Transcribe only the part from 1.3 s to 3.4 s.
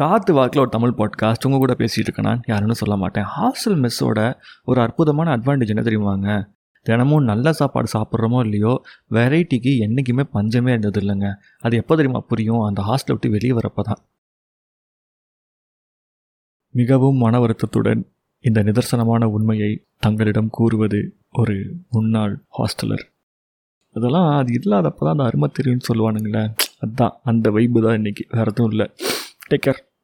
உங்கள் கூட பேசிகிட்டு இருக்கேன் நான். யாருன்னு சொல்ல மாட்டேன்.